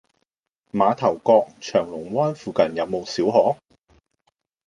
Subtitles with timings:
[0.71, 3.57] 馬頭角翔龍灣附近有無小學？